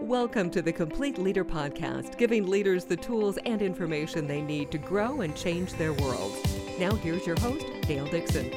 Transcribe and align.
Welcome 0.00 0.50
to 0.50 0.60
the 0.60 0.72
Complete 0.74 1.16
Leader 1.16 1.44
Podcast, 1.44 2.18
giving 2.18 2.46
leaders 2.46 2.84
the 2.84 2.96
tools 2.96 3.38
and 3.46 3.62
information 3.62 4.26
they 4.26 4.42
need 4.42 4.70
to 4.72 4.78
grow 4.78 5.22
and 5.22 5.34
change 5.34 5.72
their 5.72 5.94
world. 5.94 6.32
Now, 6.78 6.94
here's 6.94 7.26
your 7.26 7.40
host, 7.40 7.64
Dale 7.82 8.04
Dixon. 8.04 8.52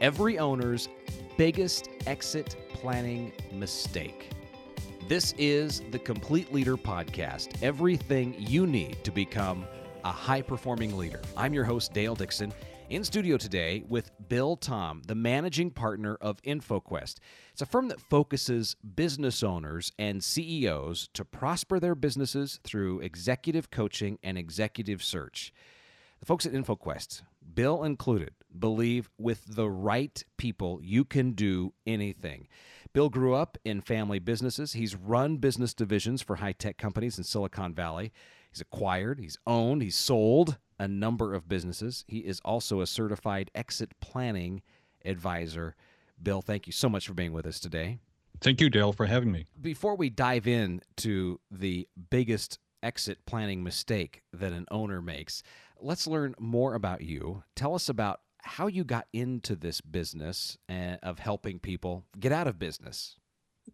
Every 0.00 0.38
owner's 0.38 0.88
biggest 1.36 1.88
exit 2.06 2.56
planning 2.72 3.32
mistake. 3.52 4.30
This 5.08 5.34
is 5.36 5.82
the 5.90 5.98
Complete 5.98 6.52
Leader 6.52 6.76
Podcast, 6.76 7.60
everything 7.60 8.36
you 8.38 8.68
need 8.68 9.02
to 9.02 9.10
become 9.10 9.66
a 10.04 10.12
high 10.12 10.42
performing 10.42 10.96
leader. 10.96 11.20
I'm 11.36 11.52
your 11.52 11.64
host, 11.64 11.92
Dale 11.92 12.14
Dixon. 12.14 12.54
In 12.90 13.04
studio 13.04 13.36
today 13.36 13.84
with 13.86 14.10
Bill 14.30 14.56
Tom, 14.56 15.02
the 15.06 15.14
managing 15.14 15.70
partner 15.70 16.16
of 16.22 16.40
InfoQuest. 16.40 17.16
It's 17.52 17.60
a 17.60 17.66
firm 17.66 17.88
that 17.88 18.00
focuses 18.00 18.76
business 18.76 19.42
owners 19.42 19.92
and 19.98 20.24
CEOs 20.24 21.10
to 21.12 21.22
prosper 21.26 21.78
their 21.78 21.94
businesses 21.94 22.60
through 22.64 23.00
executive 23.00 23.70
coaching 23.70 24.18
and 24.22 24.38
executive 24.38 25.02
search. 25.02 25.52
The 26.20 26.24
folks 26.24 26.46
at 26.46 26.54
InfoQuest, 26.54 27.20
Bill 27.54 27.84
included, 27.84 28.30
believe 28.58 29.10
with 29.18 29.44
the 29.46 29.68
right 29.68 30.24
people 30.38 30.80
you 30.82 31.04
can 31.04 31.32
do 31.32 31.74
anything. 31.86 32.48
Bill 32.94 33.10
grew 33.10 33.34
up 33.34 33.58
in 33.66 33.82
family 33.82 34.18
businesses. 34.18 34.72
He's 34.72 34.96
run 34.96 35.36
business 35.36 35.74
divisions 35.74 36.22
for 36.22 36.36
high 36.36 36.52
tech 36.52 36.78
companies 36.78 37.18
in 37.18 37.24
Silicon 37.24 37.74
Valley. 37.74 38.14
He's 38.50 38.60
acquired, 38.60 39.18
he's 39.18 39.38
owned, 39.46 39.82
he's 39.82 39.96
sold 39.96 40.58
a 40.78 40.88
number 40.88 41.34
of 41.34 41.48
businesses. 41.48 42.04
He 42.06 42.18
is 42.18 42.40
also 42.44 42.80
a 42.80 42.86
certified 42.86 43.50
exit 43.54 43.92
planning 44.00 44.62
advisor. 45.04 45.74
Bill, 46.22 46.42
thank 46.42 46.66
you 46.66 46.72
so 46.72 46.88
much 46.88 47.06
for 47.06 47.14
being 47.14 47.32
with 47.32 47.46
us 47.46 47.60
today. 47.60 47.98
Thank 48.40 48.60
you, 48.60 48.70
Dale, 48.70 48.92
for 48.92 49.06
having 49.06 49.32
me. 49.32 49.46
Before 49.60 49.96
we 49.96 50.10
dive 50.10 50.46
in 50.46 50.80
to 50.98 51.40
the 51.50 51.88
biggest 52.10 52.58
exit 52.82 53.18
planning 53.26 53.64
mistake 53.64 54.22
that 54.32 54.52
an 54.52 54.66
owner 54.70 55.02
makes, 55.02 55.42
let's 55.80 56.06
learn 56.06 56.34
more 56.38 56.74
about 56.74 57.00
you. 57.00 57.42
Tell 57.56 57.74
us 57.74 57.88
about 57.88 58.20
how 58.42 58.68
you 58.68 58.84
got 58.84 59.06
into 59.12 59.56
this 59.56 59.80
business 59.80 60.56
eh, 60.68 60.96
of 61.02 61.18
helping 61.18 61.58
people 61.58 62.04
get 62.18 62.30
out 62.30 62.46
of 62.46 62.58
business. 62.58 63.16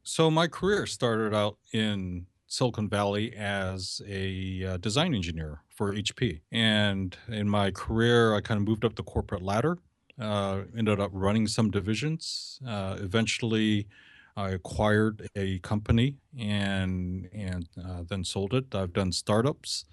So, 0.03 0.31
my 0.31 0.49
career 0.49 0.87
started 0.87 1.35
out 1.35 1.59
in 1.73 2.27
Silicon 2.55 2.89
Valley 2.89 3.35
as 3.35 4.01
a 4.09 4.65
uh, 4.65 4.77
design 4.77 5.13
engineer 5.13 5.63
for 5.69 5.93
HP. 5.93 6.41
And 6.53 7.17
in 7.27 7.49
my 7.49 7.73
career, 7.73 8.35
I 8.35 8.41
kind 8.41 8.61
of 8.61 8.67
moved 8.67 8.85
up 8.85 8.95
the 8.95 9.03
corporate 9.03 9.43
ladder, 9.43 9.79
uh, 10.21 10.63
ended 10.77 11.01
up 11.01 11.11
running 11.13 11.49
some 11.49 11.73
divisions. 11.73 12.61
Uh, 12.67 12.97
eventually, 13.01 13.89
I 14.37 14.51
acquired 14.51 15.29
a 15.35 15.59
company 15.61 16.17
and 16.39 17.29
and 17.33 17.69
uh, 17.85 18.03
then 18.09 18.23
sold 18.23 18.55
it. 18.55 18.73
I've 18.73 18.93
done 18.93 19.11
startups. 19.11 19.85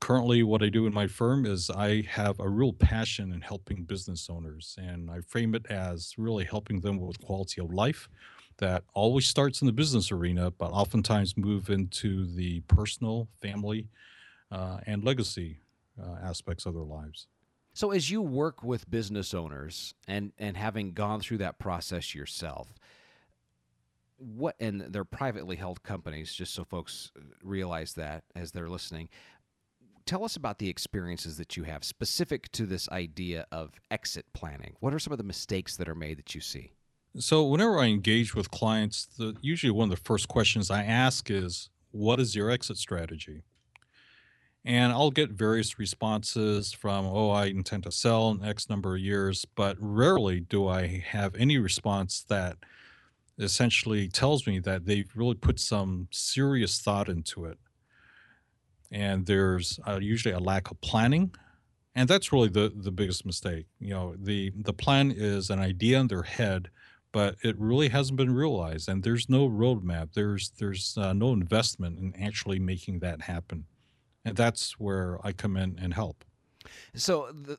Currently, 0.00 0.44
what 0.44 0.62
I 0.62 0.68
do 0.68 0.86
in 0.86 0.94
my 0.94 1.08
firm 1.08 1.44
is 1.44 1.70
I 1.70 2.02
have 2.02 2.38
a 2.40 2.48
real 2.48 2.72
passion 2.72 3.32
in 3.32 3.40
helping 3.40 3.82
business 3.82 4.30
owners, 4.30 4.76
and 4.80 5.10
I 5.10 5.20
frame 5.20 5.54
it 5.54 5.66
as 5.66 6.14
really 6.16 6.44
helping 6.44 6.80
them 6.80 7.00
with 7.00 7.20
quality 7.20 7.60
of 7.60 7.72
life 7.72 8.08
that 8.58 8.84
always 8.92 9.26
starts 9.26 9.60
in 9.62 9.66
the 9.66 9.72
business 9.72 10.12
arena, 10.12 10.50
but 10.50 10.70
oftentimes 10.70 11.36
move 11.36 11.70
into 11.70 12.26
the 12.26 12.60
personal, 12.62 13.28
family, 13.40 13.88
uh, 14.50 14.78
and 14.86 15.04
legacy 15.04 15.60
uh, 16.00 16.16
aspects 16.22 16.66
of 16.66 16.74
their 16.74 16.84
lives. 16.84 17.26
So, 17.72 17.92
as 17.92 18.10
you 18.10 18.20
work 18.20 18.62
with 18.62 18.90
business 18.90 19.34
owners 19.34 19.94
and 20.06 20.32
and 20.38 20.56
having 20.56 20.92
gone 20.92 21.20
through 21.20 21.38
that 21.38 21.58
process 21.58 22.14
yourself, 22.14 22.74
what 24.16 24.56
and 24.58 24.80
they're 24.80 25.04
privately 25.04 25.56
held 25.56 25.82
companies, 25.82 26.34
just 26.34 26.54
so 26.54 26.64
folks 26.64 27.12
realize 27.42 27.94
that 27.94 28.24
as 28.34 28.52
they're 28.52 28.68
listening. 28.68 29.08
Tell 30.06 30.24
us 30.24 30.36
about 30.36 30.58
the 30.58 30.70
experiences 30.70 31.36
that 31.36 31.54
you 31.54 31.64
have 31.64 31.84
specific 31.84 32.50
to 32.52 32.64
this 32.64 32.88
idea 32.88 33.46
of 33.52 33.78
exit 33.90 34.24
planning. 34.32 34.74
What 34.80 34.94
are 34.94 34.98
some 34.98 35.12
of 35.12 35.18
the 35.18 35.22
mistakes 35.22 35.76
that 35.76 35.86
are 35.86 35.94
made 35.94 36.16
that 36.18 36.34
you 36.34 36.40
see? 36.40 36.72
So, 37.18 37.44
whenever 37.44 37.80
I 37.80 37.86
engage 37.86 38.34
with 38.34 38.50
clients, 38.50 39.06
the, 39.06 39.34
usually 39.40 39.72
one 39.72 39.90
of 39.90 39.96
the 39.96 40.04
first 40.04 40.28
questions 40.28 40.70
I 40.70 40.84
ask 40.84 41.30
is, 41.30 41.68
What 41.90 42.20
is 42.20 42.36
your 42.36 42.50
exit 42.50 42.76
strategy? 42.76 43.42
And 44.64 44.92
I'll 44.92 45.10
get 45.10 45.30
various 45.30 45.78
responses 45.78 46.72
from, 46.72 47.06
Oh, 47.06 47.30
I 47.30 47.46
intend 47.46 47.84
to 47.84 47.92
sell 47.92 48.30
in 48.30 48.44
X 48.44 48.70
number 48.70 48.94
of 48.94 49.00
years, 49.00 49.44
but 49.56 49.76
rarely 49.80 50.40
do 50.40 50.68
I 50.68 51.02
have 51.08 51.34
any 51.34 51.58
response 51.58 52.24
that 52.28 52.56
essentially 53.38 54.08
tells 54.08 54.46
me 54.46 54.60
that 54.60 54.86
they've 54.86 55.10
really 55.14 55.34
put 55.34 55.58
some 55.58 56.08
serious 56.10 56.80
thought 56.80 57.08
into 57.08 57.46
it. 57.46 57.58
And 58.92 59.26
there's 59.26 59.80
uh, 59.86 59.98
usually 60.00 60.34
a 60.34 60.40
lack 60.40 60.70
of 60.70 60.80
planning 60.80 61.32
and 61.94 62.08
that's 62.08 62.32
really 62.32 62.48
the 62.48 62.72
the 62.76 62.92
biggest 62.92 63.26
mistake 63.26 63.66
you 63.80 63.90
know 63.90 64.14
the 64.16 64.52
the 64.54 64.72
plan 64.72 65.10
is 65.10 65.50
an 65.50 65.58
idea 65.58 65.98
in 65.98 66.06
their 66.06 66.22
head 66.22 66.70
but 67.12 67.36
it 67.42 67.58
really 67.58 67.88
hasn't 67.88 68.16
been 68.16 68.34
realized 68.34 68.88
and 68.88 69.02
there's 69.02 69.28
no 69.28 69.48
roadmap 69.48 70.12
there's 70.14 70.50
there's 70.58 70.96
uh, 70.98 71.12
no 71.12 71.32
investment 71.32 71.98
in 71.98 72.14
actually 72.22 72.58
making 72.58 72.98
that 72.98 73.22
happen 73.22 73.64
and 74.24 74.36
that's 74.36 74.78
where 74.78 75.18
i 75.24 75.32
come 75.32 75.56
in 75.56 75.78
and 75.80 75.94
help. 75.94 76.24
So 76.94 77.30
the, 77.32 77.58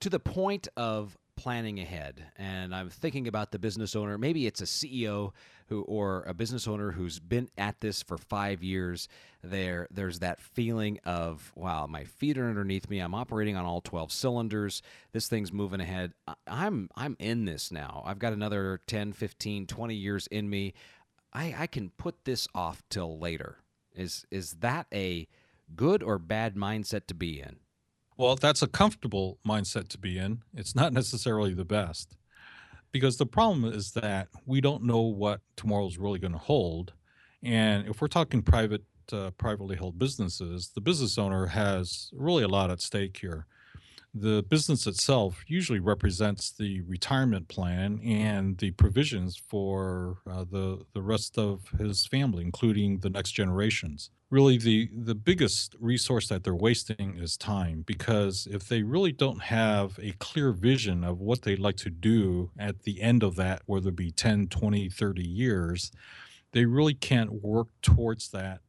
to 0.00 0.10
the 0.10 0.20
point 0.20 0.68
of 0.76 1.16
planning 1.36 1.80
ahead. 1.80 2.24
And 2.36 2.74
i'm 2.74 2.90
thinking 2.90 3.28
about 3.28 3.50
the 3.50 3.58
business 3.58 3.94
owner. 3.96 4.18
Maybe 4.18 4.46
it's 4.46 4.60
a 4.60 4.64
ceo 4.64 5.32
who 5.68 5.82
or 5.82 6.24
a 6.24 6.34
business 6.34 6.68
owner 6.68 6.92
who's 6.92 7.18
been 7.18 7.48
at 7.56 7.80
this 7.80 8.02
for 8.02 8.18
five 8.18 8.62
years. 8.62 9.08
There 9.42 9.88
there's 9.90 10.20
that 10.20 10.40
feeling 10.40 10.98
of 11.04 11.52
wow 11.54 11.86
my 11.86 12.04
feet 12.04 12.38
are 12.38 12.48
underneath 12.48 12.88
me. 12.88 12.98
I'm 13.00 13.14
operating 13.14 13.56
on 13.56 13.64
all 13.64 13.80
12 13.80 14.12
cylinders. 14.12 14.82
This 15.12 15.28
thing's 15.28 15.52
moving 15.52 15.80
ahead. 15.80 16.12
I'm 16.46 16.88
i'm 16.96 17.16
in 17.18 17.44
this 17.44 17.72
now. 17.72 18.02
I've 18.06 18.18
got 18.18 18.32
another 18.32 18.80
10 18.86 19.12
15 19.12 19.66
20 19.66 19.94
years 19.94 20.26
in 20.28 20.48
me. 20.48 20.74
I 21.32 21.54
i 21.58 21.66
can 21.66 21.90
put 21.90 22.24
this 22.24 22.46
off 22.54 22.82
till 22.90 23.18
later. 23.18 23.58
Is 23.94 24.26
is 24.30 24.54
that 24.54 24.86
a 24.92 25.28
good 25.74 26.02
or 26.02 26.18
bad 26.18 26.56
mindset 26.56 27.06
to 27.06 27.14
be 27.14 27.40
in 27.40 27.56
well 28.16 28.36
that's 28.36 28.62
a 28.62 28.66
comfortable 28.66 29.38
mindset 29.46 29.88
to 29.88 29.98
be 29.98 30.18
in. 30.18 30.42
It's 30.54 30.74
not 30.74 30.92
necessarily 30.92 31.54
the 31.54 31.64
best. 31.64 32.16
Because 32.92 33.16
the 33.16 33.26
problem 33.26 33.64
is 33.64 33.90
that 33.92 34.28
we 34.46 34.60
don't 34.60 34.84
know 34.84 35.00
what 35.00 35.40
tomorrow 35.56 35.86
is 35.88 35.98
really 35.98 36.20
going 36.20 36.32
to 36.32 36.38
hold. 36.38 36.92
And 37.42 37.88
if 37.88 38.00
we're 38.00 38.06
talking 38.06 38.40
private 38.40 38.84
uh, 39.12 39.30
privately 39.32 39.76
held 39.76 39.98
businesses, 39.98 40.70
the 40.74 40.80
business 40.80 41.18
owner 41.18 41.46
has 41.46 42.10
really 42.14 42.44
a 42.44 42.48
lot 42.48 42.70
at 42.70 42.80
stake 42.80 43.18
here. 43.20 43.46
The 44.16 44.44
business 44.48 44.86
itself 44.86 45.42
usually 45.48 45.80
represents 45.80 46.52
the 46.52 46.82
retirement 46.82 47.48
plan 47.48 48.00
and 48.04 48.56
the 48.58 48.70
provisions 48.70 49.36
for 49.36 50.18
uh, 50.30 50.44
the 50.48 50.86
the 50.92 51.02
rest 51.02 51.36
of 51.36 51.68
his 51.80 52.06
family, 52.06 52.44
including 52.44 52.98
the 53.00 53.10
next 53.10 53.32
generations. 53.32 54.10
Really, 54.30 54.56
the 54.56 54.88
the 54.96 55.16
biggest 55.16 55.74
resource 55.80 56.28
that 56.28 56.44
they're 56.44 56.54
wasting 56.54 57.16
is 57.18 57.36
time 57.36 57.82
because 57.84 58.46
if 58.48 58.68
they 58.68 58.84
really 58.84 59.10
don't 59.10 59.42
have 59.42 59.98
a 60.00 60.12
clear 60.20 60.52
vision 60.52 61.02
of 61.02 61.18
what 61.20 61.42
they'd 61.42 61.58
like 61.58 61.76
to 61.78 61.90
do 61.90 62.52
at 62.56 62.84
the 62.84 63.02
end 63.02 63.24
of 63.24 63.34
that, 63.34 63.62
whether 63.66 63.88
it 63.88 63.96
be 63.96 64.12
10, 64.12 64.46
20, 64.46 64.90
30 64.90 65.26
years, 65.26 65.90
they 66.52 66.66
really 66.66 66.94
can't 66.94 67.42
work 67.42 67.66
towards 67.82 68.30
that 68.30 68.60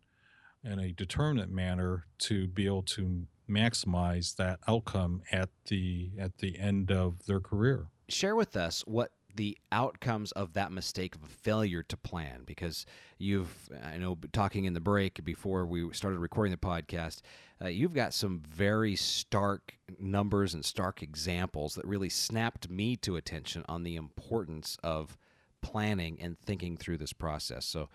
in 0.64 0.80
a 0.80 0.92
determinate 0.92 1.52
manner 1.52 2.08
to 2.18 2.48
be 2.48 2.66
able 2.66 2.82
to 2.82 3.28
maximize 3.50 4.36
that 4.36 4.60
outcome 4.68 5.22
at 5.32 5.50
the 5.68 6.12
at 6.20 6.38
the 6.38 6.58
end 6.60 6.92
of 6.92 7.26
their 7.26 7.40
career. 7.40 7.88
Share 8.08 8.36
with 8.36 8.56
us 8.56 8.84
what 8.86 9.12
the 9.36 9.58
outcomes 9.72 10.32
of 10.32 10.54
that 10.54 10.72
mistake 10.72 11.14
of 11.14 11.24
a 11.24 11.28
failure 11.28 11.84
to 11.84 11.98
plan 11.98 12.44
because 12.46 12.86
you've 13.18 13.70
i 13.84 13.98
know 13.98 14.18
talking 14.32 14.64
in 14.64 14.72
the 14.72 14.80
break 14.80 15.26
before 15.26 15.66
we 15.66 15.92
started 15.92 16.20
recording 16.20 16.52
the 16.52 16.58
podcast 16.58 17.20
uh, 17.62 17.68
you've 17.68 17.94
got 17.94 18.14
some 18.14 18.42
very 18.48 18.96
stark 18.96 19.78
numbers 20.00 20.54
and 20.54 20.64
stark 20.64 21.04
examples 21.04 21.76
that 21.76 21.86
really 21.86 22.08
snapped 22.08 22.70
me 22.70 22.96
to 22.96 23.18
attention 23.18 23.66
on 23.68 23.84
the 23.84 23.98
importance 23.98 24.78
of 24.86 25.18
planning 25.62 26.18
and 26.22 26.40
thinking 26.40 26.78
through 26.78 26.98
this 26.98 27.12
process 27.12 27.66
so 27.66 27.90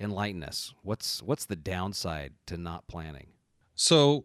enlighten 0.00 0.42
us. 0.42 0.74
What's 0.82 1.22
what's 1.22 1.46
the 1.46 1.56
downside 1.56 2.34
to 2.46 2.56
not 2.56 2.86
planning? 2.88 3.28
So 3.74 4.24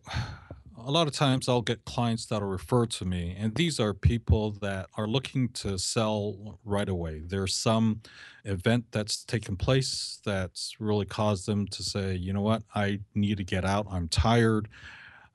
a 0.85 0.91
lot 0.91 1.07
of 1.07 1.13
times 1.13 1.47
I'll 1.47 1.61
get 1.61 1.85
clients 1.85 2.25
that'll 2.25 2.47
refer 2.47 2.85
to 2.85 3.05
me, 3.05 3.35
and 3.37 3.55
these 3.55 3.79
are 3.79 3.93
people 3.93 4.51
that 4.61 4.87
are 4.97 5.07
looking 5.07 5.49
to 5.49 5.77
sell 5.77 6.59
right 6.63 6.89
away. 6.89 7.21
There's 7.25 7.55
some 7.55 8.01
event 8.45 8.85
that's 8.91 9.23
taken 9.23 9.55
place 9.55 10.19
that's 10.25 10.75
really 10.79 11.05
caused 11.05 11.45
them 11.45 11.67
to 11.67 11.83
say, 11.83 12.15
you 12.15 12.33
know 12.33 12.41
what, 12.41 12.63
I 12.73 12.99
need 13.15 13.37
to 13.37 13.43
get 13.43 13.65
out. 13.65 13.87
I'm 13.89 14.07
tired. 14.07 14.67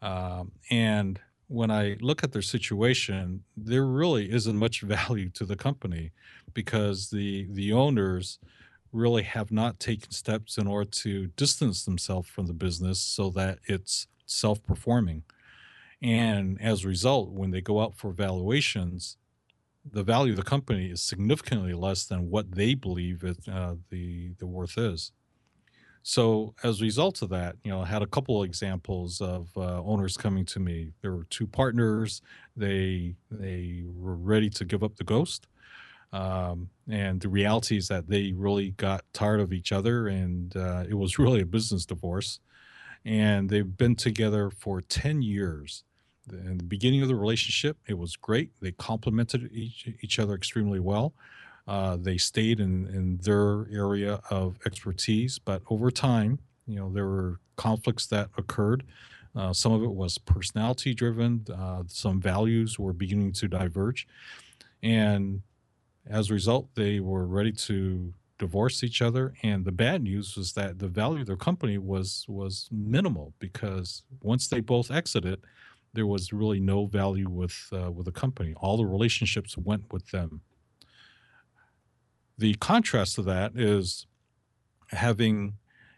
Um, 0.02 0.52
and 0.70 1.20
when 1.48 1.70
I 1.70 1.96
look 2.00 2.24
at 2.24 2.32
their 2.32 2.42
situation, 2.42 3.44
there 3.56 3.86
really 3.86 4.30
isn't 4.32 4.56
much 4.56 4.80
value 4.82 5.30
to 5.30 5.44
the 5.44 5.56
company 5.56 6.12
because 6.52 7.10
the 7.10 7.46
the 7.50 7.72
owners 7.72 8.38
really 8.92 9.24
have 9.24 9.50
not 9.50 9.80
taken 9.80 10.10
steps 10.12 10.56
in 10.56 10.66
order 10.68 10.88
to 10.88 11.26
distance 11.28 11.84
themselves 11.84 12.28
from 12.28 12.46
the 12.46 12.52
business 12.52 13.00
so 13.00 13.28
that 13.30 13.58
it's 13.66 14.06
self 14.26 14.62
performing. 14.62 15.22
And 16.04 16.60
as 16.60 16.84
a 16.84 16.88
result, 16.88 17.30
when 17.30 17.50
they 17.50 17.62
go 17.62 17.80
out 17.80 17.96
for 17.96 18.12
valuations, 18.12 19.16
the 19.90 20.02
value 20.02 20.32
of 20.32 20.36
the 20.36 20.42
company 20.42 20.90
is 20.90 21.00
significantly 21.00 21.72
less 21.72 22.04
than 22.04 22.28
what 22.30 22.52
they 22.52 22.74
believe 22.74 23.24
it, 23.24 23.38
uh, 23.50 23.76
the 23.90 24.32
the 24.38 24.46
worth 24.46 24.76
is. 24.76 25.12
So 26.02 26.54
as 26.62 26.80
a 26.80 26.84
result 26.84 27.22
of 27.22 27.30
that, 27.30 27.56
you 27.64 27.70
know, 27.70 27.80
I 27.80 27.86
had 27.86 28.02
a 28.02 28.06
couple 28.06 28.42
of 28.42 28.46
examples 28.46 29.22
of 29.22 29.48
uh, 29.56 29.82
owners 29.82 30.18
coming 30.18 30.44
to 30.46 30.60
me. 30.60 30.90
There 31.00 31.14
were 31.14 31.24
two 31.30 31.46
partners. 31.46 32.20
They 32.54 33.16
they 33.30 33.84
were 33.86 34.16
ready 34.16 34.50
to 34.50 34.64
give 34.66 34.82
up 34.84 34.96
the 34.96 35.04
ghost, 35.04 35.46
um, 36.12 36.68
and 36.88 37.20
the 37.22 37.30
reality 37.30 37.78
is 37.78 37.88
that 37.88 38.08
they 38.08 38.32
really 38.32 38.72
got 38.72 39.04
tired 39.14 39.40
of 39.40 39.54
each 39.54 39.72
other, 39.72 40.08
and 40.08 40.54
uh, 40.54 40.84
it 40.86 40.94
was 40.94 41.18
really 41.24 41.40
a 41.40 41.46
business 41.46 41.86
divorce. 41.86 42.40
And 43.06 43.48
they've 43.50 43.76
been 43.78 43.96
together 43.96 44.50
for 44.50 44.82
ten 44.82 45.22
years. 45.22 45.84
In 46.30 46.58
the 46.58 46.64
beginning 46.64 47.02
of 47.02 47.08
the 47.08 47.16
relationship, 47.16 47.76
it 47.86 47.98
was 47.98 48.16
great. 48.16 48.50
They 48.60 48.72
complemented 48.72 49.50
each 49.52 49.88
each 50.02 50.18
other 50.18 50.34
extremely 50.34 50.80
well 50.80 51.14
uh, 51.66 51.96
they 51.96 52.18
stayed 52.18 52.60
in, 52.60 52.86
in 52.88 53.16
their 53.18 53.66
area 53.70 54.20
of 54.30 54.58
expertise, 54.66 55.38
but 55.38 55.62
over 55.70 55.90
time, 55.90 56.38
you 56.66 56.76
know, 56.76 56.92
there 56.92 57.06
were 57.06 57.40
conflicts 57.56 58.06
that 58.06 58.28
occurred. 58.36 58.84
Uh, 59.34 59.52
some 59.52 59.72
of 59.72 59.82
it 59.82 59.90
was 59.90 60.18
personality 60.18 60.94
driven. 60.94 61.44
Uh, 61.52 61.82
some 61.86 62.20
values 62.20 62.78
were 62.78 62.92
beginning 62.92 63.32
to 63.32 63.48
diverge, 63.48 64.06
and 64.82 65.42
as 66.06 66.30
a 66.30 66.34
result, 66.34 66.68
they 66.74 67.00
were 67.00 67.26
ready 67.26 67.50
to 67.50 68.12
divorce 68.38 68.84
each 68.84 69.00
other. 69.00 69.32
And 69.42 69.64
the 69.64 69.72
bad 69.72 70.02
news 70.02 70.36
was 70.36 70.52
that 70.52 70.78
the 70.78 70.88
value 70.88 71.20
of 71.20 71.26
their 71.26 71.36
company 71.36 71.78
was 71.78 72.26
was 72.28 72.68
minimal 72.70 73.32
because 73.38 74.02
once 74.20 74.48
they 74.48 74.60
both 74.60 74.90
exited, 74.90 75.40
there 75.94 76.06
was 76.06 76.32
really 76.32 76.60
no 76.60 76.86
value 76.86 77.28
with 77.28 77.68
uh, 77.72 77.90
with 77.90 78.06
the 78.06 78.12
company. 78.12 78.54
All 78.56 78.76
the 78.76 78.86
relationships 78.86 79.56
went 79.56 79.92
with 79.92 80.10
them. 80.10 80.42
The 82.36 82.54
contrast 82.54 83.14
to 83.14 83.22
that 83.22 83.52
is 83.54 84.06
having 84.88 85.54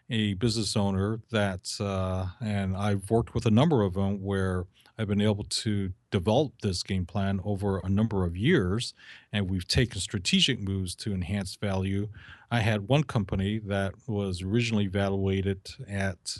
a 0.09 0.35
business 0.35 0.77
owner 0.77 1.19
that, 1.31 1.69
uh, 1.79 2.27
and 2.39 2.77
I've 2.77 3.09
worked 3.09 3.33
with 3.33 3.45
a 3.45 3.51
number 3.51 3.81
of 3.81 3.95
them 3.95 4.23
where 4.23 4.65
I've 4.97 5.07
been 5.07 5.21
able 5.21 5.43
to 5.43 5.93
develop 6.09 6.53
this 6.61 6.81
game 6.81 7.05
plan 7.05 7.39
over 7.43 7.79
a 7.79 7.89
number 7.89 8.23
of 8.23 8.35
years, 8.37 8.93
and 9.31 9.49
we've 9.49 9.67
taken 9.67 9.99
strategic 9.99 10.59
moves 10.59 10.95
to 10.95 11.13
enhance 11.13 11.55
value. 11.55 12.09
I 12.49 12.61
had 12.61 12.87
one 12.87 13.03
company 13.03 13.59
that 13.59 13.93
was 14.07 14.41
originally 14.41 14.85
evaluated 14.85 15.69
at 15.87 16.37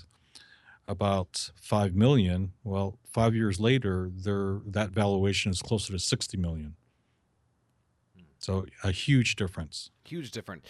about 0.88 1.51
five 1.56 1.95
million. 1.95 2.54
Well, 2.63 2.98
five 3.04 3.36
years 3.36 3.60
later, 3.60 4.10
their 4.13 4.62
that 4.66 4.92
valuation 4.92 5.51
is 5.51 5.62
closer 5.62 5.94
to 5.94 6.00
sixty 6.00 6.38
million. 6.38 6.75
So 8.39 8.66
a 8.84 8.92
huge 8.92 9.36
difference. 9.36 9.92
Huge 10.06 10.31
difference. 10.31 10.66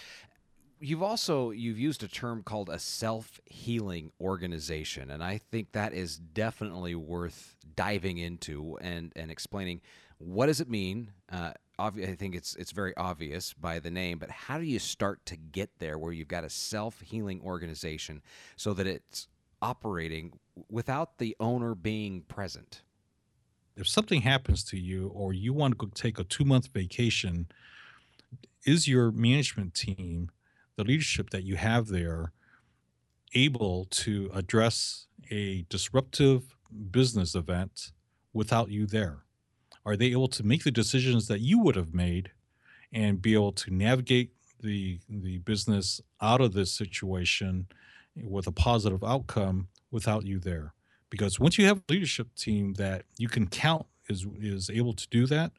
You've 0.79 1.03
also 1.03 1.51
you've 1.51 1.79
used 1.79 2.03
a 2.03 2.07
term 2.07 2.43
called 2.43 2.69
a 2.69 2.79
self-healing 2.79 4.11
organization 4.21 5.09
and 5.09 5.23
I 5.23 5.39
think 5.39 5.71
that 5.71 5.93
is 5.93 6.17
definitely 6.17 6.95
worth 6.95 7.55
diving 7.75 8.19
into 8.19 8.77
and 8.79 9.11
and 9.15 9.31
explaining 9.31 9.81
what 10.19 10.47
does 10.47 10.59
it 10.59 10.69
mean? 10.69 11.11
Uh, 11.31 11.53
I 11.79 11.91
think 11.91 12.33
it's 12.33 12.55
it's 12.55 12.71
very 12.71 12.95
obvious 12.97 13.53
by 13.53 13.79
the 13.79 13.91
name, 13.91 14.17
but 14.17 14.31
how 14.31 14.57
do 14.57 14.65
you 14.65 14.79
start 14.79 15.23
to 15.27 15.35
get 15.37 15.69
there 15.77 15.97
where 15.99 16.11
you've 16.11 16.27
got 16.27 16.43
a 16.43 16.49
self-healing 16.49 17.41
organization 17.43 18.23
so 18.55 18.73
that 18.73 18.87
it's 18.87 19.27
operating 19.61 20.39
without 20.69 21.17
the 21.17 21.35
owner 21.39 21.75
being 21.75 22.21
present? 22.23 22.81
if 23.77 23.87
something 23.87 24.21
happens 24.21 24.63
to 24.63 24.77
you 24.77 25.07
or 25.13 25.33
you 25.33 25.53
want 25.53 25.73
to 25.73 25.77
go 25.77 25.91
take 25.93 26.19
a 26.19 26.23
two 26.23 26.43
month 26.43 26.67
vacation, 26.73 27.47
is 28.65 28.87
your 28.87 29.11
management 29.11 29.75
team, 29.75 30.29
the 30.75 30.83
leadership 30.83 31.29
that 31.29 31.43
you 31.43 31.55
have 31.55 31.87
there, 31.87 32.33
able 33.33 33.85
to 33.85 34.29
address 34.33 35.07
a 35.29 35.65
disruptive 35.69 36.55
business 36.91 37.35
event 37.35 37.91
without 38.33 38.69
you 38.69 38.87
there? 38.87 39.23
Are 39.85 39.95
they 39.95 40.07
able 40.07 40.27
to 40.29 40.43
make 40.43 40.63
the 40.63 40.71
decisions 40.71 41.27
that 41.27 41.39
you 41.39 41.59
would 41.59 41.75
have 41.75 41.93
made 41.93 42.31
and 42.91 43.21
be 43.21 43.33
able 43.35 43.53
to 43.53 43.71
navigate 43.71 44.31
the 44.59 44.99
the 45.07 45.37
business 45.39 46.01
out 46.19 46.41
of 46.41 46.53
this 46.53 46.73
situation 46.73 47.67
with 48.23 48.47
a 48.47 48.51
positive 48.51 49.03
outcome 49.03 49.67
without 49.91 50.25
you 50.25 50.39
there? 50.39 50.73
because 51.09 51.39
once 51.39 51.57
you 51.57 51.65
have 51.65 51.77
a 51.77 51.91
leadership 51.91 52.27
team 52.35 52.73
that 52.73 53.03
you 53.17 53.27
can 53.27 53.47
count 53.47 53.85
is 54.09 54.25
is 54.39 54.69
able 54.69 54.93
to 54.93 55.07
do 55.09 55.25
that, 55.27 55.51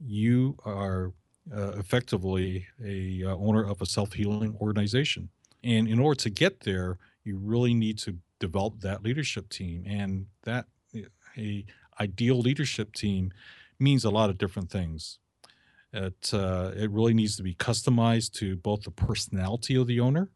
you 0.00 0.56
are 0.64 1.12
uh, 1.54 1.72
effectively 1.72 2.66
a 2.84 3.24
uh, 3.24 3.36
owner 3.36 3.64
of 3.64 3.80
a 3.82 3.86
self 3.86 4.12
healing 4.12 4.56
organization. 4.60 5.28
And 5.64 5.86
in 5.86 5.98
order 5.98 6.18
to 6.22 6.30
get 6.30 6.60
there, 6.60 6.98
you 7.24 7.36
really 7.36 7.74
need 7.74 7.98
to 7.98 8.16
develop 8.40 8.80
that 8.80 9.02
leadership 9.02 9.48
team, 9.48 9.84
and 9.86 10.26
that 10.42 10.66
a 11.36 11.64
ideal 12.00 12.38
leadership 12.38 12.94
team 12.94 13.32
means 13.78 14.04
a 14.04 14.10
lot 14.10 14.30
of 14.30 14.38
different 14.38 14.70
things. 14.70 15.18
It 15.92 16.32
uh, 16.32 16.72
it 16.74 16.90
really 16.90 17.14
needs 17.14 17.36
to 17.36 17.42
be 17.42 17.54
customized 17.54 18.32
to 18.34 18.56
both 18.56 18.82
the 18.82 18.90
personality 18.90 19.76
of 19.76 19.86
the 19.86 20.00
owner, 20.00 20.30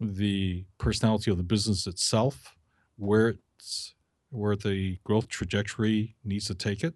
the 0.00 0.64
personality 0.78 1.30
of 1.30 1.36
the 1.36 1.42
business 1.42 1.86
itself, 1.86 2.56
where 2.96 3.36
it's 3.58 3.94
where 4.30 4.56
the 4.56 4.98
growth 5.04 5.28
trajectory 5.28 6.14
needs 6.24 6.46
to 6.46 6.54
take 6.54 6.84
it 6.84 6.94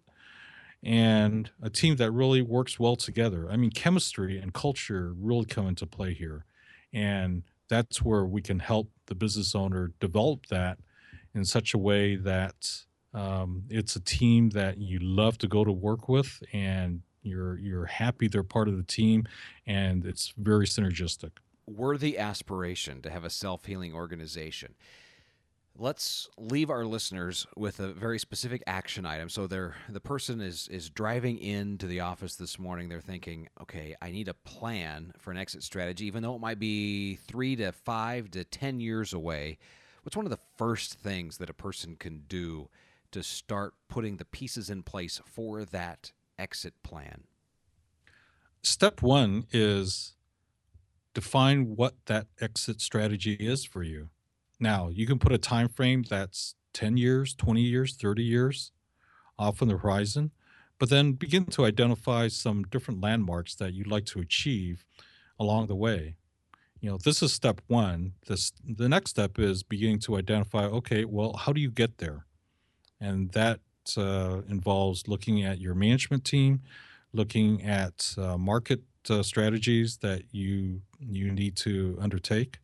and 0.84 1.50
a 1.62 1.70
team 1.70 1.96
that 1.96 2.10
really 2.10 2.42
works 2.42 2.78
well 2.78 2.94
together. 2.94 3.48
I 3.50 3.56
mean, 3.56 3.70
chemistry 3.70 4.38
and 4.38 4.52
culture 4.52 5.14
really 5.18 5.46
come 5.46 5.66
into 5.66 5.86
play 5.86 6.12
here. 6.12 6.44
And 6.92 7.42
that's 7.68 8.02
where 8.02 8.26
we 8.26 8.42
can 8.42 8.58
help 8.58 8.90
the 9.06 9.14
business 9.14 9.54
owner 9.54 9.92
develop 9.98 10.46
that 10.46 10.78
in 11.34 11.44
such 11.44 11.72
a 11.72 11.78
way 11.78 12.16
that 12.16 12.84
um, 13.14 13.62
it's 13.70 13.96
a 13.96 14.00
team 14.00 14.50
that 14.50 14.76
you 14.76 14.98
love 15.00 15.38
to 15.38 15.48
go 15.48 15.64
to 15.64 15.72
work 15.72 16.08
with 16.08 16.42
and 16.52 17.00
you're 17.22 17.56
you're 17.58 17.86
happy 17.86 18.28
they're 18.28 18.42
part 18.42 18.68
of 18.68 18.76
the 18.76 18.82
team 18.82 19.24
and 19.66 20.04
it's 20.04 20.34
very 20.36 20.66
synergistic 20.66 21.30
worthy 21.66 22.18
aspiration 22.18 23.02
to 23.02 23.10
have 23.10 23.24
a 23.24 23.30
self-healing 23.30 23.94
organization. 23.94 24.74
Let's 25.76 26.28
leave 26.38 26.70
our 26.70 26.84
listeners 26.84 27.46
with 27.56 27.80
a 27.80 27.92
very 27.92 28.20
specific 28.20 28.62
action 28.64 29.04
item. 29.04 29.28
So 29.28 29.48
they're 29.48 29.74
the 29.88 30.00
person 30.00 30.40
is 30.40 30.68
is 30.68 30.88
driving 30.88 31.38
into 31.38 31.88
the 31.88 31.98
office 32.00 32.36
this 32.36 32.60
morning. 32.60 32.88
They're 32.88 33.00
thinking 33.00 33.48
okay 33.60 33.96
i 34.00 34.12
need 34.12 34.28
a 34.28 34.34
plan 34.34 35.12
for 35.18 35.32
an 35.32 35.36
exit 35.36 35.64
strategy 35.64 36.06
even 36.06 36.22
though 36.22 36.36
it 36.36 36.40
might 36.40 36.60
be 36.60 37.16
three 37.16 37.56
to 37.56 37.72
five 37.72 38.30
to 38.32 38.44
ten 38.44 38.78
years 38.78 39.12
away. 39.12 39.58
What's 40.04 40.16
one 40.16 40.26
of 40.26 40.30
the 40.30 40.38
first 40.56 40.94
things 40.94 41.38
that 41.38 41.50
a 41.50 41.54
person 41.54 41.96
can 41.96 42.24
do 42.28 42.68
to 43.10 43.22
start 43.22 43.74
putting 43.88 44.18
the 44.18 44.24
pieces 44.24 44.70
in 44.70 44.82
place 44.82 45.20
for 45.24 45.64
that 45.64 46.12
exit 46.38 46.74
plan? 46.84 47.24
Step 48.62 49.02
one 49.02 49.46
is 49.52 50.14
define 51.14 51.76
what 51.76 51.94
that 52.06 52.26
exit 52.40 52.80
strategy 52.80 53.34
is 53.34 53.64
for 53.64 53.82
you 53.82 54.10
now, 54.60 54.88
you 54.88 55.06
can 55.06 55.18
put 55.18 55.32
a 55.32 55.38
time 55.38 55.68
frame 55.68 56.04
that's 56.08 56.54
10 56.74 56.96
years, 56.96 57.34
20 57.34 57.60
years, 57.60 57.96
30 57.96 58.22
years 58.22 58.72
off 59.38 59.60
on 59.60 59.68
the 59.68 59.76
horizon, 59.76 60.30
but 60.78 60.90
then 60.90 61.12
begin 61.12 61.46
to 61.46 61.64
identify 61.64 62.28
some 62.28 62.64
different 62.64 63.00
landmarks 63.00 63.54
that 63.56 63.74
you'd 63.74 63.86
like 63.86 64.06
to 64.06 64.20
achieve 64.20 64.84
along 65.38 65.66
the 65.66 65.74
way. 65.74 66.16
You 66.80 66.90
know, 66.90 66.98
this 66.98 67.22
is 67.22 67.32
step 67.32 67.60
one. 67.66 68.12
This 68.26 68.52
the 68.64 68.88
next 68.88 69.10
step 69.10 69.38
is 69.38 69.62
beginning 69.62 70.00
to 70.00 70.16
identify, 70.16 70.64
okay, 70.64 71.04
well, 71.04 71.34
how 71.34 71.52
do 71.52 71.60
you 71.60 71.70
get 71.70 71.98
there? 71.98 72.26
And 73.00 73.30
that 73.32 73.60
uh, 73.96 74.42
involves 74.48 75.08
looking 75.08 75.42
at 75.42 75.60
your 75.60 75.74
management 75.74 76.24
team, 76.24 76.62
looking 77.12 77.62
at 77.62 78.14
uh, 78.18 78.36
market 78.36 78.82
uh, 79.10 79.22
strategies 79.22 79.98
that 79.98 80.22
you 80.32 80.80
you 80.98 81.30
need 81.30 81.56
to 81.56 81.96
undertake, 82.00 82.58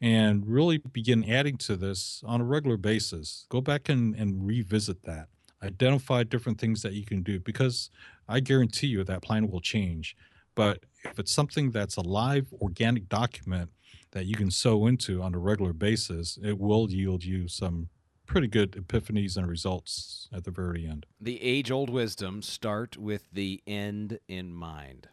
and 0.00 0.46
really 0.46 0.78
begin 0.78 1.28
adding 1.30 1.56
to 1.58 1.76
this 1.76 2.22
on 2.26 2.40
a 2.40 2.44
regular 2.44 2.76
basis. 2.76 3.46
Go 3.48 3.60
back 3.60 3.88
and, 3.88 4.14
and 4.14 4.46
revisit 4.46 5.02
that. 5.04 5.28
Identify 5.62 6.24
different 6.24 6.60
things 6.60 6.82
that 6.82 6.92
you 6.92 7.04
can 7.04 7.22
do 7.22 7.38
because 7.38 7.90
I 8.28 8.40
guarantee 8.40 8.88
you 8.88 9.04
that 9.04 9.22
plan 9.22 9.50
will 9.50 9.60
change. 9.60 10.16
But 10.54 10.84
if 11.04 11.18
it's 11.18 11.32
something 11.32 11.70
that's 11.70 11.96
a 11.96 12.00
live 12.02 12.52
organic 12.60 13.08
document 13.08 13.70
that 14.10 14.26
you 14.26 14.34
can 14.34 14.50
sew 14.50 14.86
into 14.86 15.22
on 15.22 15.34
a 15.34 15.38
regular 15.38 15.72
basis, 15.72 16.38
it 16.42 16.58
will 16.58 16.90
yield 16.90 17.24
you 17.24 17.48
some 17.48 17.88
pretty 18.26 18.48
good 18.48 18.72
epiphanies 18.72 19.36
and 19.36 19.46
results 19.46 20.28
at 20.32 20.44
the 20.44 20.50
very 20.50 20.86
end. 20.86 21.06
The 21.20 21.42
age 21.42 21.70
old 21.70 21.90
wisdom 21.90 22.42
start 22.42 22.96
with 22.96 23.28
the 23.32 23.62
end 23.66 24.18
in 24.28 24.52
mind. 24.54 25.08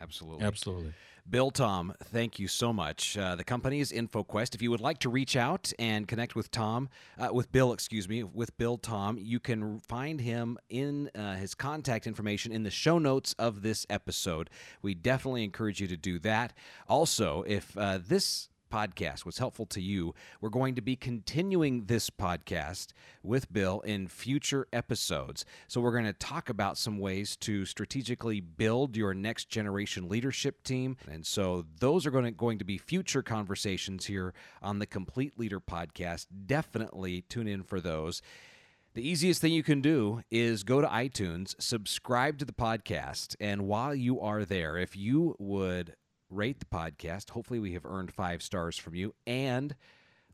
Absolutely. 0.00 0.44
Absolutely. 0.44 0.92
Bill 1.28 1.50
Tom, 1.50 1.92
thank 2.04 2.38
you 2.38 2.46
so 2.46 2.72
much. 2.72 3.18
Uh, 3.18 3.34
the 3.34 3.42
company 3.42 3.80
is 3.80 3.90
InfoQuest. 3.90 4.54
If 4.54 4.62
you 4.62 4.70
would 4.70 4.80
like 4.80 4.98
to 5.00 5.08
reach 5.08 5.36
out 5.36 5.72
and 5.76 6.06
connect 6.06 6.36
with 6.36 6.52
Tom, 6.52 6.88
uh, 7.18 7.30
with 7.32 7.50
Bill, 7.50 7.72
excuse 7.72 8.08
me, 8.08 8.22
with 8.22 8.56
Bill 8.58 8.78
Tom, 8.78 9.18
you 9.18 9.40
can 9.40 9.80
find 9.80 10.20
him 10.20 10.56
in 10.68 11.10
uh, 11.16 11.34
his 11.34 11.52
contact 11.52 12.06
information 12.06 12.52
in 12.52 12.62
the 12.62 12.70
show 12.70 12.98
notes 12.98 13.34
of 13.40 13.62
this 13.62 13.84
episode. 13.90 14.50
We 14.82 14.94
definitely 14.94 15.42
encourage 15.42 15.80
you 15.80 15.88
to 15.88 15.96
do 15.96 16.20
that. 16.20 16.52
Also, 16.88 17.42
if 17.48 17.76
uh, 17.76 17.98
this 18.00 18.48
podcast 18.70 19.24
was 19.24 19.38
helpful 19.38 19.66
to 19.66 19.80
you, 19.80 20.14
we're 20.40 20.48
going 20.48 20.74
to 20.74 20.80
be 20.80 20.96
continuing 20.96 21.84
this 21.84 22.10
podcast 22.10 22.88
with 23.22 23.52
Bill 23.52 23.80
in 23.80 24.08
future 24.08 24.66
episodes. 24.72 25.44
So, 25.68 25.80
we're 25.80 25.92
going 25.92 26.04
to 26.04 26.12
talk 26.12 26.48
about 26.48 26.78
some 26.78 26.98
ways 26.98 27.36
to 27.38 27.64
strategically 27.64 28.40
build 28.40 28.96
your 28.96 29.14
next 29.14 29.48
generation 29.48 30.08
leadership 30.08 30.62
team. 30.62 30.96
And 31.10 31.26
so, 31.26 31.66
those 31.80 32.06
are 32.06 32.10
going 32.10 32.24
to, 32.24 32.30
going 32.30 32.58
to 32.58 32.64
be 32.64 32.78
future 32.78 33.22
conversations 33.22 34.06
here 34.06 34.34
on 34.62 34.78
the 34.78 34.86
Complete 34.86 35.38
Leader 35.38 35.60
podcast. 35.60 36.26
Definitely 36.46 37.22
tune 37.22 37.48
in 37.48 37.62
for 37.62 37.80
those. 37.80 38.22
The 38.96 39.06
easiest 39.06 39.42
thing 39.42 39.52
you 39.52 39.62
can 39.62 39.82
do 39.82 40.22
is 40.30 40.64
go 40.64 40.80
to 40.80 40.86
iTunes, 40.86 41.54
subscribe 41.60 42.38
to 42.38 42.46
the 42.46 42.52
podcast, 42.54 43.36
and 43.38 43.68
while 43.68 43.94
you 43.94 44.18
are 44.20 44.46
there, 44.46 44.78
if 44.78 44.96
you 44.96 45.36
would 45.38 45.94
rate 46.30 46.60
the 46.60 46.66
podcast. 46.66 47.30
Hopefully, 47.30 47.58
we 47.58 47.72
have 47.74 47.84
earned 47.84 48.12
five 48.12 48.42
stars 48.42 48.78
from 48.78 48.94
you 48.94 49.14
and 49.26 49.74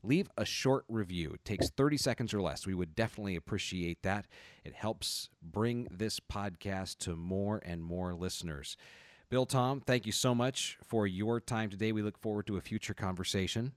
leave 0.03 0.29
a 0.37 0.45
short 0.45 0.85
review. 0.87 1.31
It 1.33 1.45
takes 1.45 1.69
30 1.69 1.97
seconds 1.97 2.33
or 2.33 2.41
less. 2.41 2.67
We 2.67 2.73
would 2.73 2.95
definitely 2.95 3.35
appreciate 3.35 4.03
that. 4.03 4.25
It 4.63 4.73
helps 4.73 5.29
bring 5.41 5.87
this 5.89 6.19
podcast 6.19 6.97
to 6.99 7.15
more 7.15 7.61
and 7.65 7.81
more 7.81 8.13
listeners. 8.13 8.77
Bill 9.29 9.45
Tom, 9.45 9.81
thank 9.81 10.05
you 10.05 10.11
so 10.11 10.35
much 10.35 10.77
for 10.83 11.07
your 11.07 11.39
time 11.39 11.69
today. 11.69 11.91
We 11.91 12.03
look 12.03 12.19
forward 12.19 12.45
to 12.47 12.57
a 12.57 12.61
future 12.61 12.93
conversation. 12.93 13.71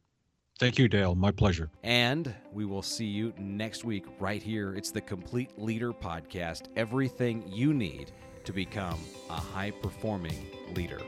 Thank 0.58 0.78
you, 0.78 0.88
Dale. 0.88 1.14
My 1.14 1.30
pleasure. 1.30 1.70
And 1.82 2.34
we 2.52 2.64
will 2.64 2.82
see 2.82 3.04
you 3.04 3.32
next 3.38 3.84
week 3.84 4.06
right 4.18 4.42
here. 4.42 4.74
It's 4.74 4.90
the 4.90 5.02
Complete 5.02 5.58
Leader 5.58 5.92
Podcast 5.92 6.68
everything 6.76 7.44
you 7.46 7.74
need 7.74 8.12
to 8.44 8.52
become 8.52 8.98
a 9.28 9.34
high 9.34 9.70
performing 9.70 10.46
leader. 10.74 11.00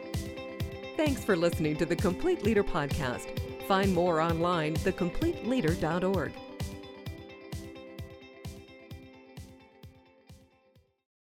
Thanks 0.98 1.22
for 1.22 1.36
listening 1.36 1.76
to 1.76 1.86
the 1.86 1.94
Complete 1.94 2.42
Leader 2.42 2.64
Podcast. 2.64 3.28
Find 3.68 3.94
more 3.94 4.20
online, 4.20 4.74
thecompleteleader.org. 4.74 6.32